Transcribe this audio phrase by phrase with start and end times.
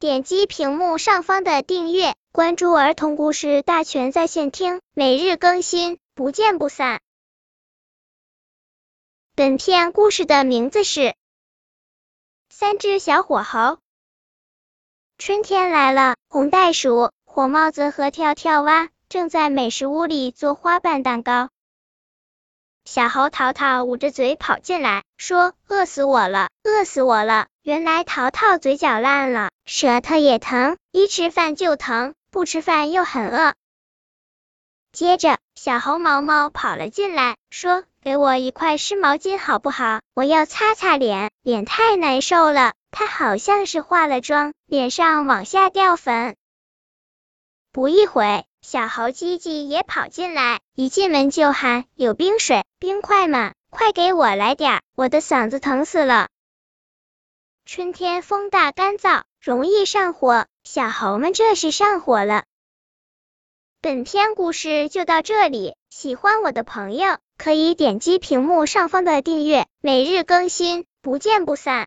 [0.00, 7.00] 点击屏幕上方的订阅，关注儿童故事大全在线听，每日更新，不见不散。
[9.34, 11.00] 本片故事的名字是
[12.48, 13.58] 《三只小火猴》。
[15.18, 21.50] 春天来了，红袋鼠、火帽子和跳跳蛙正在美食屋里做花瓣蛋糕。
[22.90, 33.52] 小猴淘淘捂着嘴跑进来，说：“饿死我了，饿死我了！”原来淘淘嘴角烂了，舌头也疼，一吃饭就疼，不吃饭又很饿。
[34.90, 40.00] 接着，小猴毛毛跑了进来，说：“给我一块湿毛巾好不好？
[40.14, 46.36] 我要擦擦脸，脸太难受了。”他好像是化了妆，脸上往下掉粉。
[47.70, 53.52] 不一会，小猴叽叽也跑进来，一进门就喊：“有冰水、冰块吗？
[53.70, 56.28] 快给我来点儿，我的嗓子疼死了。”
[57.64, 62.44] 春天风大干燥，容易上火，小猴们这是上火了。
[63.80, 71.86] 本篇故事就到这里，喜欢我的朋友可以点击屏幕上方的订阅，每日更新，不见不散。